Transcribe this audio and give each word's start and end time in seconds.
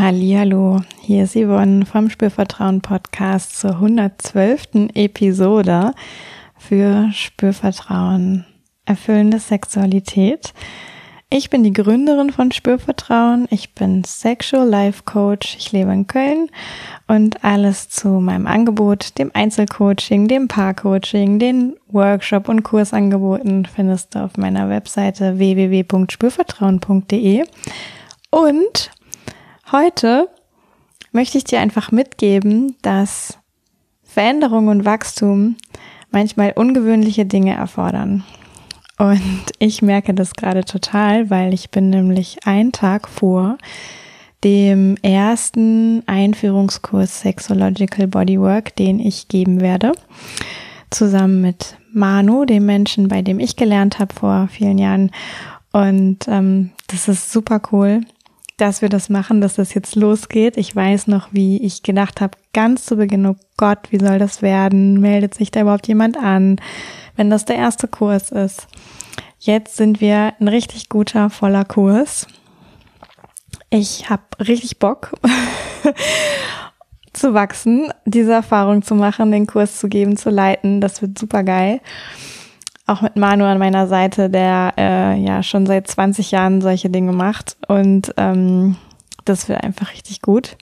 Hallo, 0.00 0.80
hier 1.00 1.24
ist 1.24 1.34
Yvonne 1.34 1.84
vom 1.84 2.08
Spürvertrauen 2.08 2.82
Podcast 2.82 3.58
zur 3.58 3.72
112. 3.72 4.90
Episode 4.94 5.92
für 6.56 7.10
Spürvertrauen, 7.12 8.46
erfüllende 8.84 9.40
Sexualität. 9.40 10.54
Ich 11.30 11.50
bin 11.50 11.64
die 11.64 11.72
Gründerin 11.72 12.30
von 12.30 12.52
Spürvertrauen. 12.52 13.48
Ich 13.50 13.74
bin 13.74 14.04
Sexual 14.04 14.68
Life 14.68 15.02
Coach. 15.04 15.56
Ich 15.58 15.72
lebe 15.72 15.92
in 15.92 16.06
Köln 16.06 16.48
und 17.08 17.42
alles 17.42 17.88
zu 17.88 18.20
meinem 18.20 18.46
Angebot, 18.46 19.18
dem 19.18 19.32
Einzelcoaching, 19.34 20.28
dem 20.28 20.46
Paarcoaching, 20.46 21.40
den 21.40 21.74
Workshop 21.88 22.48
und 22.48 22.62
Kursangeboten 22.62 23.66
findest 23.66 24.14
du 24.14 24.20
auf 24.20 24.36
meiner 24.36 24.68
Webseite 24.68 25.38
www.spürvertrauen.de. 25.38 27.44
Und 28.30 28.90
Heute 29.70 30.30
möchte 31.12 31.36
ich 31.36 31.44
dir 31.44 31.60
einfach 31.60 31.92
mitgeben, 31.92 32.76
dass 32.80 33.36
Veränderung 34.02 34.68
und 34.68 34.86
Wachstum 34.86 35.56
manchmal 36.10 36.52
ungewöhnliche 36.52 37.26
Dinge 37.26 37.54
erfordern. 37.54 38.24
Und 38.96 39.52
ich 39.58 39.82
merke 39.82 40.14
das 40.14 40.32
gerade 40.32 40.64
total, 40.64 41.28
weil 41.28 41.52
ich 41.52 41.70
bin 41.70 41.90
nämlich 41.90 42.46
einen 42.46 42.72
Tag 42.72 43.10
vor 43.10 43.58
dem 44.42 44.96
ersten 45.02 46.02
Einführungskurs 46.06 47.20
Sexological 47.20 48.06
Bodywork, 48.06 48.74
den 48.74 48.98
ich 48.98 49.28
geben 49.28 49.60
werde, 49.60 49.92
zusammen 50.88 51.42
mit 51.42 51.76
Manu, 51.92 52.46
dem 52.46 52.64
Menschen, 52.64 53.08
bei 53.08 53.20
dem 53.20 53.38
ich 53.38 53.56
gelernt 53.56 53.98
habe 53.98 54.14
vor 54.14 54.48
vielen 54.50 54.78
Jahren. 54.78 55.10
Und 55.72 56.26
ähm, 56.26 56.70
das 56.86 57.06
ist 57.08 57.30
super 57.30 57.60
cool 57.70 58.00
dass 58.58 58.82
wir 58.82 58.88
das 58.88 59.08
machen, 59.08 59.40
dass 59.40 59.54
das 59.54 59.72
jetzt 59.72 59.94
losgeht. 59.94 60.56
Ich 60.56 60.74
weiß 60.74 61.06
noch, 61.06 61.28
wie 61.32 61.62
ich 61.62 61.82
gedacht 61.82 62.20
habe, 62.20 62.36
ganz 62.52 62.84
zu 62.84 62.96
Beginn, 62.96 63.24
oh 63.26 63.36
Gott, 63.56 63.78
wie 63.90 63.98
soll 63.98 64.18
das 64.18 64.42
werden? 64.42 65.00
Meldet 65.00 65.34
sich 65.34 65.50
da 65.50 65.62
überhaupt 65.62 65.88
jemand 65.88 66.16
an, 66.16 66.60
wenn 67.16 67.30
das 67.30 67.44
der 67.44 67.56
erste 67.56 67.88
Kurs 67.88 68.30
ist? 68.30 68.66
Jetzt 69.38 69.76
sind 69.76 70.00
wir 70.00 70.34
ein 70.40 70.48
richtig 70.48 70.88
guter, 70.88 71.30
voller 71.30 71.64
Kurs. 71.64 72.26
Ich 73.70 74.10
habe 74.10 74.24
richtig 74.40 74.78
Bock 74.80 75.12
zu 77.12 77.34
wachsen, 77.34 77.92
diese 78.04 78.32
Erfahrung 78.32 78.82
zu 78.82 78.96
machen, 78.96 79.30
den 79.30 79.46
Kurs 79.46 79.78
zu 79.78 79.88
geben, 79.88 80.16
zu 80.16 80.30
leiten. 80.30 80.80
Das 80.80 81.00
wird 81.00 81.18
super 81.18 81.44
geil 81.44 81.80
auch 82.88 83.02
mit 83.02 83.16
Manu 83.16 83.44
an 83.44 83.58
meiner 83.58 83.86
Seite, 83.86 84.30
der 84.30 84.72
äh, 84.76 85.20
ja 85.20 85.42
schon 85.42 85.66
seit 85.66 85.86
20 85.86 86.30
Jahren 86.30 86.60
solche 86.60 86.90
Dinge 86.90 87.12
macht 87.12 87.56
und 87.68 88.14
ähm, 88.16 88.76
das 89.24 89.48
wird 89.48 89.62
einfach 89.62 89.92
richtig 89.92 90.22
gut. 90.22 90.56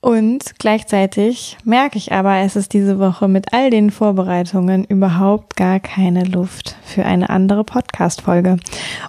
Und 0.00 0.58
gleichzeitig 0.60 1.56
merke 1.64 1.98
ich 1.98 2.12
aber, 2.12 2.36
es 2.36 2.54
ist 2.54 2.72
diese 2.74 3.00
Woche 3.00 3.26
mit 3.26 3.52
all 3.52 3.70
den 3.70 3.90
Vorbereitungen 3.90 4.84
überhaupt 4.84 5.56
gar 5.56 5.80
keine 5.80 6.22
Luft 6.22 6.76
für 6.84 7.04
eine 7.04 7.28
andere 7.28 7.64
Podcast-Folge. 7.64 8.58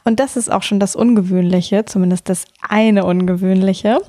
Und 0.06 0.20
das 0.20 0.36
ist 0.38 0.52
auch 0.52 0.64
schon 0.64 0.80
das 0.80 0.96
Ungewöhnliche, 0.96 1.86
zumindest 1.86 2.30
das 2.30 2.46
eine 2.68 3.06
Ungewöhnliche. 3.06 4.00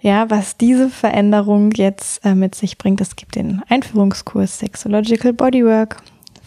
Ja, 0.00 0.30
was 0.30 0.56
diese 0.56 0.90
Veränderung 0.90 1.72
jetzt 1.72 2.24
äh, 2.24 2.36
mit 2.36 2.54
sich 2.54 2.78
bringt, 2.78 3.00
es 3.00 3.16
gibt 3.16 3.34
den 3.34 3.62
Einführungskurs 3.68 4.60
Sexological 4.60 5.32
Bodywork 5.32 5.96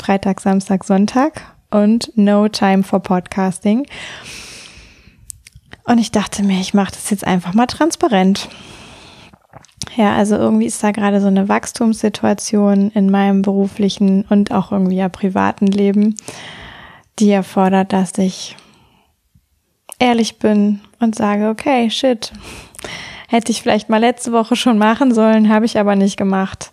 Freitag, 0.02 0.42
Samstag, 0.42 0.84
Sonntag 0.84 1.42
und 1.72 2.12
No 2.16 2.48
Time 2.48 2.84
for 2.84 3.00
Podcasting. 3.00 3.86
Und 5.84 5.98
ich 5.98 6.12
dachte 6.12 6.44
mir, 6.44 6.60
ich 6.60 6.74
mache 6.74 6.92
das 6.92 7.10
jetzt 7.10 7.26
einfach 7.26 7.54
mal 7.54 7.66
transparent. 7.66 8.50
Ja, 9.96 10.16
also 10.16 10.36
irgendwie 10.36 10.68
ist 10.68 10.84
da 10.84 10.92
gerade 10.92 11.20
so 11.20 11.28
eine 11.28 11.50
Wachstumssituation 11.50 12.92
in 12.92 13.10
meinem 13.10 13.42
beruflichen 13.42 14.24
und 14.30 14.52
auch 14.52 14.72
irgendwie 14.72 14.98
ja 14.98 15.10
privaten 15.10 15.68
Leben, 15.68 16.16
die 17.18 17.32
erfordert, 17.32 17.92
dass 17.92 18.18
ich 18.18 18.56
ehrlich 19.98 20.40
bin 20.40 20.80
und 21.00 21.16
sage, 21.16 21.50
okay, 21.50 21.90
shit, 21.90 22.32
hätte 23.28 23.52
ich 23.52 23.62
vielleicht 23.62 23.90
mal 23.90 23.98
letzte 23.98 24.32
Woche 24.32 24.56
schon 24.56 24.78
machen 24.78 25.14
sollen, 25.14 25.50
habe 25.50 25.66
ich 25.66 25.78
aber 25.78 25.96
nicht 25.96 26.18
gemacht 26.18 26.72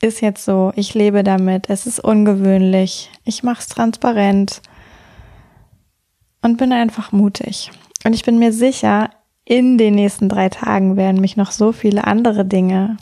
ist 0.00 0.20
jetzt 0.20 0.44
so, 0.44 0.72
ich 0.76 0.94
lebe 0.94 1.24
damit, 1.24 1.70
es 1.70 1.86
ist 1.86 2.00
ungewöhnlich, 2.00 3.10
ich 3.24 3.42
mache 3.42 3.60
es 3.60 3.68
transparent 3.68 4.62
und 6.42 6.56
bin 6.56 6.72
einfach 6.72 7.12
mutig. 7.12 7.70
Und 8.04 8.14
ich 8.14 8.24
bin 8.24 8.38
mir 8.38 8.52
sicher, 8.52 9.10
in 9.44 9.78
den 9.78 9.94
nächsten 9.94 10.28
drei 10.28 10.50
Tagen 10.50 10.96
werden 10.96 11.20
mich 11.20 11.36
noch 11.36 11.50
so 11.50 11.72
viele 11.72 12.06
andere 12.06 12.44
Dinge 12.44 12.96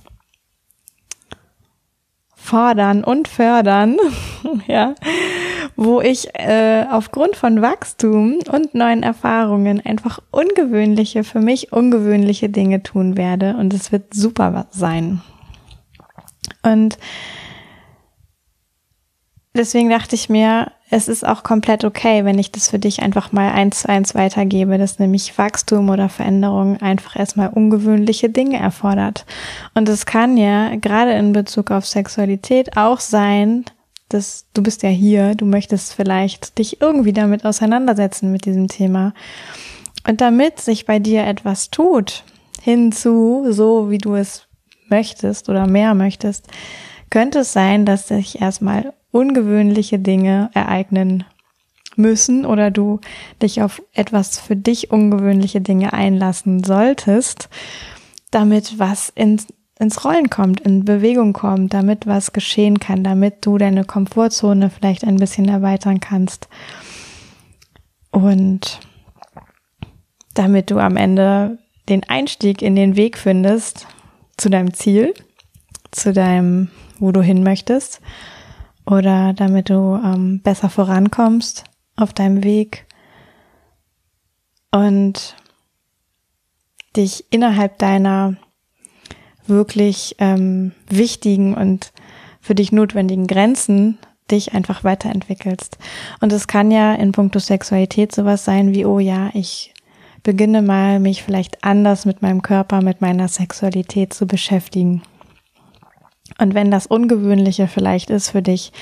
fordern 2.34 3.02
und 3.02 3.26
fördern, 3.26 3.96
ja, 4.68 4.94
wo 5.74 6.00
ich 6.00 6.28
äh, 6.34 6.86
aufgrund 6.90 7.36
von 7.36 7.60
Wachstum 7.60 8.38
und 8.50 8.74
neuen 8.74 9.02
Erfahrungen 9.02 9.84
einfach 9.84 10.20
ungewöhnliche, 10.30 11.24
für 11.24 11.40
mich 11.40 11.72
ungewöhnliche 11.72 12.48
Dinge 12.48 12.82
tun 12.82 13.16
werde 13.16 13.56
und 13.58 13.74
es 13.74 13.90
wird 13.90 14.14
super 14.14 14.68
sein. 14.70 15.20
Und 16.62 16.98
deswegen 19.54 19.90
dachte 19.90 20.14
ich 20.14 20.28
mir, 20.28 20.72
es 20.88 21.08
ist 21.08 21.26
auch 21.26 21.42
komplett 21.42 21.84
okay, 21.84 22.24
wenn 22.24 22.38
ich 22.38 22.52
das 22.52 22.68
für 22.68 22.78
dich 22.78 23.02
einfach 23.02 23.32
mal 23.32 23.50
eins 23.50 23.82
zu 23.82 23.88
eins 23.88 24.14
weitergebe, 24.14 24.78
dass 24.78 25.00
nämlich 25.00 25.36
Wachstum 25.36 25.90
oder 25.90 26.08
Veränderung 26.08 26.80
einfach 26.80 27.16
erstmal 27.16 27.48
ungewöhnliche 27.48 28.28
Dinge 28.28 28.58
erfordert. 28.58 29.26
Und 29.74 29.88
es 29.88 30.06
kann 30.06 30.36
ja 30.36 30.76
gerade 30.76 31.12
in 31.12 31.32
Bezug 31.32 31.72
auf 31.72 31.86
Sexualität 31.86 32.76
auch 32.76 33.00
sein, 33.00 33.64
dass 34.08 34.46
du 34.54 34.62
bist 34.62 34.84
ja 34.84 34.88
hier, 34.88 35.34
du 35.34 35.44
möchtest 35.44 35.92
vielleicht 35.92 36.58
dich 36.58 36.80
irgendwie 36.80 37.12
damit 37.12 37.44
auseinandersetzen 37.44 38.30
mit 38.30 38.44
diesem 38.44 38.68
Thema. 38.68 39.12
Und 40.06 40.20
damit 40.20 40.60
sich 40.60 40.86
bei 40.86 41.00
dir 41.00 41.26
etwas 41.26 41.70
tut, 41.70 42.22
hinzu, 42.62 43.46
so 43.50 43.90
wie 43.90 43.98
du 43.98 44.14
es 44.14 44.45
möchtest 44.88 45.48
oder 45.48 45.66
mehr 45.66 45.94
möchtest, 45.94 46.48
könnte 47.10 47.40
es 47.40 47.52
sein, 47.52 47.86
dass 47.86 48.08
sich 48.08 48.40
erstmal 48.40 48.92
ungewöhnliche 49.10 49.98
Dinge 49.98 50.50
ereignen 50.54 51.24
müssen 51.96 52.44
oder 52.44 52.70
du 52.70 53.00
dich 53.42 53.62
auf 53.62 53.82
etwas 53.92 54.38
für 54.38 54.56
dich 54.56 54.90
ungewöhnliche 54.90 55.60
Dinge 55.60 55.92
einlassen 55.92 56.62
solltest, 56.62 57.48
damit 58.30 58.78
was 58.78 59.08
ins, 59.10 59.46
ins 59.78 60.04
Rollen 60.04 60.28
kommt, 60.30 60.60
in 60.60 60.84
Bewegung 60.84 61.32
kommt, 61.32 61.72
damit 61.72 62.06
was 62.06 62.32
geschehen 62.32 62.80
kann, 62.80 63.02
damit 63.02 63.46
du 63.46 63.56
deine 63.58 63.84
Komfortzone 63.84 64.70
vielleicht 64.70 65.04
ein 65.04 65.16
bisschen 65.16 65.48
erweitern 65.48 66.00
kannst. 66.00 66.48
Und 68.10 68.80
damit 70.34 70.70
du 70.70 70.78
am 70.78 70.96
Ende 70.96 71.58
den 71.88 72.04
Einstieg 72.04 72.62
in 72.62 72.76
den 72.76 72.96
Weg 72.96 73.16
findest, 73.16 73.86
zu 74.36 74.50
deinem 74.50 74.74
Ziel, 74.74 75.14
zu 75.90 76.12
deinem, 76.12 76.68
wo 76.98 77.12
du 77.12 77.22
hin 77.22 77.42
möchtest 77.42 78.00
oder 78.84 79.32
damit 79.32 79.70
du 79.70 80.00
ähm, 80.02 80.40
besser 80.42 80.70
vorankommst 80.70 81.64
auf 81.96 82.12
deinem 82.12 82.44
Weg 82.44 82.86
und 84.70 85.36
dich 86.96 87.24
innerhalb 87.30 87.78
deiner 87.78 88.36
wirklich 89.46 90.16
ähm, 90.18 90.72
wichtigen 90.88 91.54
und 91.54 91.92
für 92.40 92.54
dich 92.54 92.72
notwendigen 92.72 93.26
Grenzen 93.26 93.98
dich 94.30 94.54
einfach 94.54 94.82
weiterentwickelst. 94.82 95.78
Und 96.20 96.32
es 96.32 96.46
kann 96.48 96.70
ja 96.70 96.94
in 96.94 97.12
puncto 97.12 97.38
Sexualität 97.38 98.12
sowas 98.12 98.44
sein 98.44 98.74
wie, 98.74 98.84
oh 98.84 98.98
ja, 98.98 99.30
ich 99.34 99.72
beginne 100.26 100.60
mal, 100.60 100.98
mich 100.98 101.22
vielleicht 101.22 101.62
anders 101.62 102.04
mit 102.04 102.20
meinem 102.20 102.42
Körper, 102.42 102.82
mit 102.82 103.00
meiner 103.00 103.28
Sexualität 103.28 104.12
zu 104.12 104.26
beschäftigen. 104.26 105.02
Und 106.40 106.52
wenn 106.52 106.72
das 106.72 106.88
Ungewöhnliche 106.88 107.68
vielleicht 107.68 108.10
ist 108.10 108.30
für 108.30 108.42
dich, 108.42 108.72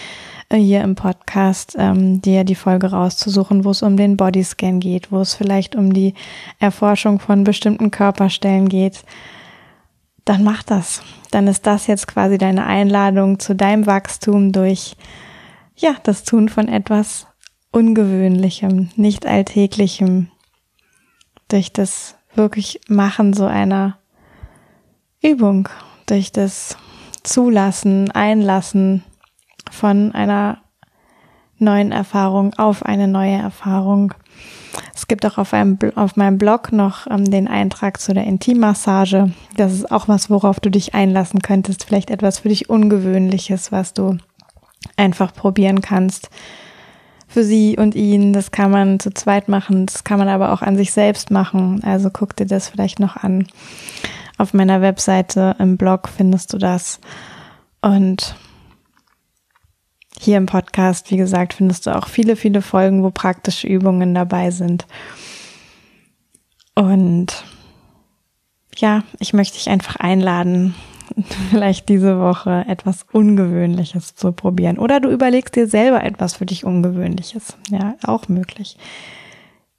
äh, 0.48 0.56
hier 0.56 0.80
im 0.80 0.94
Podcast 0.94 1.76
ähm, 1.78 2.22
dir 2.22 2.44
die 2.44 2.54
Folge 2.54 2.92
rauszusuchen, 2.92 3.66
wo 3.66 3.72
es 3.72 3.82
um 3.82 3.98
den 3.98 4.16
Bodyscan 4.16 4.80
geht, 4.80 5.12
wo 5.12 5.20
es 5.20 5.34
vielleicht 5.34 5.76
um 5.76 5.92
die 5.92 6.14
Erforschung 6.60 7.20
von 7.20 7.44
bestimmten 7.44 7.90
Körperstellen 7.90 8.70
geht, 8.70 9.04
dann 10.24 10.44
mach 10.44 10.62
das. 10.62 11.02
Dann 11.30 11.46
ist 11.46 11.66
das 11.66 11.86
jetzt 11.86 12.06
quasi 12.06 12.38
deine 12.38 12.64
Einladung 12.64 13.38
zu 13.38 13.54
deinem 13.54 13.84
Wachstum 13.84 14.50
durch, 14.50 14.96
ja, 15.76 15.94
das 16.04 16.24
Tun 16.24 16.48
von 16.48 16.68
etwas 16.68 17.26
Ungewöhnlichem, 17.70 18.88
nicht 18.96 19.26
Alltäglichem, 19.26 20.30
durch 21.48 21.72
das 21.72 22.16
wirklich 22.34 22.80
Machen 22.88 23.32
so 23.32 23.46
einer 23.46 23.98
Übung, 25.22 25.68
durch 26.06 26.32
das 26.32 26.76
Zulassen, 27.22 28.10
Einlassen 28.10 29.04
von 29.70 30.12
einer 30.12 30.58
neuen 31.58 31.92
Erfahrung 31.92 32.52
auf 32.54 32.84
eine 32.84 33.08
neue 33.08 33.36
Erfahrung, 33.36 34.12
Es 34.94 35.06
gibt 35.06 35.24
auch 35.24 35.38
auf, 35.38 35.52
einem, 35.54 35.78
auf 35.94 36.16
meinem 36.16 36.38
Blog 36.38 36.72
noch 36.72 37.06
ähm, 37.10 37.24
den 37.24 37.48
Eintrag 37.48 38.00
zu 38.00 38.12
der 38.12 38.24
Intimmassage. 38.24 39.32
Das 39.56 39.72
ist 39.72 39.90
auch 39.90 40.08
was, 40.08 40.30
worauf 40.30 40.60
du 40.60 40.70
dich 40.70 40.94
einlassen 40.94 41.40
könntest. 41.40 41.84
Vielleicht 41.84 42.10
etwas 42.10 42.40
für 42.40 42.48
dich 42.48 42.68
Ungewöhnliches, 42.68 43.72
was 43.72 43.94
du 43.94 44.18
einfach 44.96 45.32
probieren 45.32 45.80
kannst. 45.80 46.28
Für 47.34 47.42
sie 47.42 47.76
und 47.76 47.96
ihn. 47.96 48.32
Das 48.32 48.52
kann 48.52 48.70
man 48.70 49.00
zu 49.00 49.10
zweit 49.12 49.48
machen. 49.48 49.86
Das 49.86 50.04
kann 50.04 50.20
man 50.20 50.28
aber 50.28 50.52
auch 50.52 50.62
an 50.62 50.76
sich 50.76 50.92
selbst 50.92 51.32
machen. 51.32 51.82
Also 51.82 52.08
guck 52.08 52.36
dir 52.36 52.46
das 52.46 52.68
vielleicht 52.68 53.00
noch 53.00 53.16
an. 53.16 53.48
Auf 54.38 54.54
meiner 54.54 54.80
Webseite 54.82 55.56
im 55.58 55.76
Blog 55.76 56.08
findest 56.08 56.52
du 56.52 56.58
das. 56.58 57.00
Und 57.82 58.36
hier 60.16 60.36
im 60.36 60.46
Podcast, 60.46 61.10
wie 61.10 61.16
gesagt, 61.16 61.54
findest 61.54 61.88
du 61.88 61.96
auch 61.96 62.06
viele, 62.06 62.36
viele 62.36 62.62
Folgen, 62.62 63.02
wo 63.02 63.10
praktische 63.10 63.66
Übungen 63.66 64.14
dabei 64.14 64.52
sind. 64.52 64.86
Und 66.76 67.42
ja, 68.76 69.02
ich 69.18 69.32
möchte 69.32 69.56
dich 69.56 69.68
einfach 69.70 69.96
einladen, 69.96 70.76
vielleicht 71.50 71.88
diese 71.88 72.18
Woche 72.18 72.64
etwas 72.68 73.06
Ungewöhnliches 73.12 74.14
zu 74.14 74.32
probieren. 74.32 74.78
Oder 74.78 75.00
du 75.00 75.10
überlegst 75.10 75.56
dir 75.56 75.66
selber 75.66 76.02
etwas 76.04 76.34
für 76.34 76.46
dich 76.46 76.64
Ungewöhnliches. 76.64 77.56
Ja, 77.70 77.94
auch 78.04 78.28
möglich. 78.28 78.76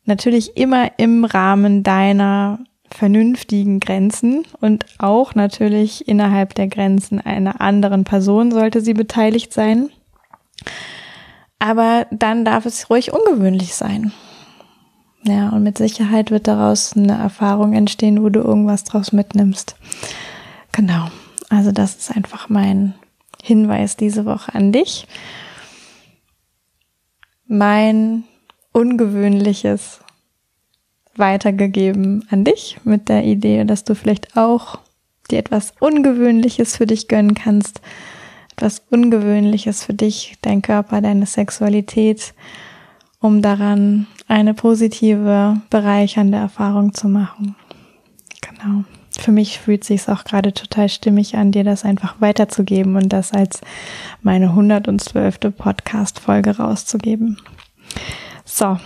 Natürlich 0.05 0.55
immer 0.57 0.91
im 0.97 1.25
Rahmen 1.25 1.83
deiner 1.83 2.59
vernünftigen 2.91 3.79
Grenzen 3.79 4.45
und 4.61 4.85
auch 4.99 5.35
natürlich 5.35 6.07
innerhalb 6.07 6.53
der 6.53 6.67
Grenzen 6.67 7.19
einer 7.19 7.59
anderen 7.59 8.03
Person 8.03 8.51
sollte 8.51 8.81
sie 8.81 8.93
beteiligt 8.93 9.51
sein. 9.51 9.89
Aber 11.59 12.05
dann 12.11 12.45
darf 12.45 12.65
es 12.65 12.89
ruhig 12.89 13.11
ungewöhnlich 13.11 13.73
sein. 13.73 14.11
Ja, 15.23 15.49
und 15.49 15.63
mit 15.63 15.79
Sicherheit 15.79 16.29
wird 16.29 16.47
daraus 16.47 16.95
eine 16.95 17.17
Erfahrung 17.17 17.73
entstehen, 17.73 18.23
wo 18.23 18.29
du 18.29 18.41
irgendwas 18.41 18.83
draus 18.83 19.11
mitnimmst. 19.11 19.75
Genau. 20.71 21.07
Also 21.49 21.71
das 21.71 21.95
ist 21.95 22.15
einfach 22.15 22.49
mein 22.49 22.93
Hinweis 23.41 23.97
diese 23.97 24.25
Woche 24.25 24.53
an 24.53 24.71
dich. 24.71 25.07
Mein 27.47 28.23
ungewöhnliches 28.71 29.99
weitergegeben 31.15 32.27
an 32.29 32.43
dich 32.43 32.77
mit 32.83 33.07
der 33.07 33.23
Idee, 33.23 33.63
dass 33.63 33.83
du 33.83 33.95
vielleicht 33.95 34.35
auch 34.35 34.79
dir 35.29 35.39
etwas 35.39 35.73
Ungewöhnliches 35.79 36.75
für 36.75 36.85
dich 36.85 37.07
gönnen 37.07 37.35
kannst 37.35 37.81
etwas 38.55 38.83
Ungewöhnliches 38.89 39.83
für 39.83 39.93
dich, 39.93 40.37
dein 40.41 40.61
Körper, 40.61 41.01
deine 41.01 41.25
Sexualität, 41.25 42.33
um 43.19 43.41
daran 43.41 44.07
eine 44.29 44.53
positive, 44.53 45.59
bereichernde 45.69 46.37
Erfahrung 46.37 46.93
zu 46.93 47.09
machen. 47.09 47.55
Genau. 48.41 48.85
Für 49.21 49.31
mich 49.31 49.59
fühlt 49.59 49.83
sich 49.83 50.07
auch 50.09 50.23
gerade 50.23 50.53
total 50.53 50.89
stimmig 50.89 51.35
an, 51.35 51.51
dir 51.51 51.63
das 51.63 51.85
einfach 51.85 52.15
weiterzugeben 52.19 52.95
und 52.95 53.09
das 53.09 53.31
als 53.31 53.61
meine 54.21 54.47
112. 54.49 55.39
Podcast-Folge 55.57 56.57
rauszugeben. 56.57 57.37
So, 58.43 58.77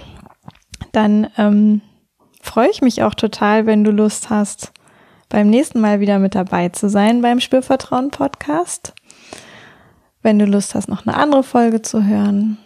dann 0.92 1.28
ähm, 1.38 1.82
freue 2.42 2.70
ich 2.70 2.82
mich 2.82 3.04
auch 3.04 3.14
total, 3.14 3.66
wenn 3.66 3.84
du 3.84 3.92
Lust 3.92 4.30
hast, 4.30 4.72
beim 5.30 5.50
nächsten 5.50 5.80
Mal 5.80 6.00
wieder 6.00 6.20
mit 6.20 6.36
dabei 6.36 6.70
zu 6.70 6.90
sein 6.90 7.22
beim 7.22 7.40
Spürvertrauen 7.40 8.10
Podcast. 8.10 8.94
Wenn 10.22 10.40
du 10.40 10.46
Lust 10.46 10.76
hast, 10.76 10.90
noch 10.90 11.06
eine 11.06 11.16
andere 11.16 11.44
Folge 11.44 11.82
zu 11.82 12.04
hören, 12.04 12.58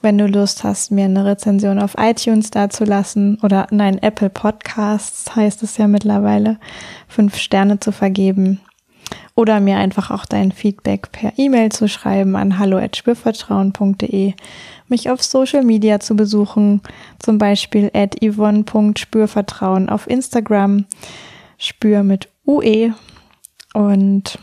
wenn 0.00 0.18
du 0.18 0.26
Lust 0.26 0.64
hast, 0.64 0.90
mir 0.90 1.04
eine 1.04 1.24
Rezension 1.24 1.78
auf 1.78 1.94
iTunes 1.98 2.50
dazulassen 2.50 3.38
oder 3.42 3.66
nein, 3.70 3.98
Apple 3.98 4.30
Podcasts 4.30 5.36
heißt 5.36 5.62
es 5.62 5.76
ja 5.76 5.86
mittlerweile, 5.86 6.58
fünf 7.08 7.36
Sterne 7.36 7.78
zu 7.78 7.92
vergeben 7.92 8.60
oder 9.34 9.60
mir 9.60 9.76
einfach 9.76 10.10
auch 10.10 10.24
dein 10.24 10.52
Feedback 10.52 11.12
per 11.12 11.32
E-Mail 11.36 11.70
zu 11.70 11.88
schreiben 11.88 12.36
an 12.36 12.58
hallo@spürvertrauen.de, 12.58 14.34
mich 14.88 15.10
auf 15.10 15.22
Social 15.22 15.64
Media 15.64 16.00
zu 16.00 16.16
besuchen, 16.16 16.80
zum 17.18 17.38
Beispiel 17.38 17.90
at 17.94 18.16
yvonne.spürvertrauen 18.22 19.88
auf 19.88 20.08
Instagram, 20.08 20.86
spür 21.58 22.02
mit 22.02 22.28
UE 22.46 22.94
und 23.74 24.38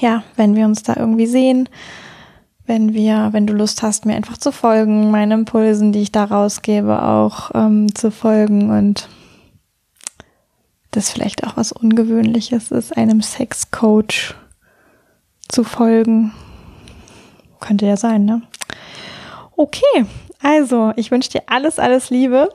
ja, 0.00 0.22
wenn 0.36 0.54
wir 0.54 0.66
uns 0.66 0.82
da 0.82 0.96
irgendwie 0.96 1.26
sehen, 1.26 1.68
wenn 2.68 2.92
wir, 2.92 3.30
wenn 3.32 3.46
du 3.46 3.54
Lust 3.54 3.82
hast, 3.82 4.04
mir 4.04 4.14
einfach 4.14 4.36
zu 4.36 4.52
folgen, 4.52 5.10
meinen 5.10 5.40
Impulsen, 5.40 5.90
die 5.90 6.02
ich 6.02 6.12
da 6.12 6.24
rausgebe, 6.24 7.02
auch 7.02 7.50
ähm, 7.54 7.94
zu 7.94 8.10
folgen 8.10 8.70
und 8.70 9.08
das 10.90 11.10
vielleicht 11.10 11.46
auch 11.46 11.56
was 11.56 11.72
Ungewöhnliches 11.72 12.70
ist, 12.70 12.96
einem 12.96 13.22
Sexcoach 13.22 14.34
zu 15.48 15.64
folgen. 15.64 16.32
Könnte 17.58 17.86
ja 17.86 17.96
sein, 17.96 18.26
ne? 18.26 18.42
Okay, 19.56 20.04
also 20.42 20.92
ich 20.96 21.10
wünsche 21.10 21.30
dir 21.30 21.42
alles, 21.46 21.78
alles 21.78 22.10
Liebe. 22.10 22.50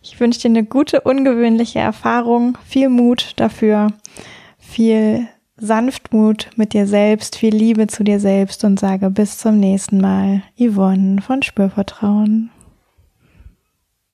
Ich 0.00 0.18
wünsche 0.20 0.40
dir 0.40 0.48
eine 0.48 0.64
gute, 0.64 1.00
ungewöhnliche 1.00 1.80
Erfahrung, 1.80 2.56
viel 2.64 2.88
Mut 2.88 3.32
dafür, 3.36 3.88
viel 4.58 5.26
Sanftmut 5.58 6.50
mit 6.56 6.74
dir 6.74 6.86
selbst, 6.86 7.36
viel 7.36 7.54
Liebe 7.54 7.86
zu 7.86 8.04
dir 8.04 8.20
selbst 8.20 8.64
und 8.64 8.78
sage 8.78 9.10
bis 9.10 9.38
zum 9.38 9.58
nächsten 9.58 10.00
Mal. 10.00 10.42
Yvonne 10.58 11.22
von 11.22 11.42
Spürvertrauen. 11.42 12.50